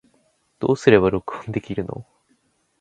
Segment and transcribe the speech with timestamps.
[0.57, 2.03] どうすれば録音できるの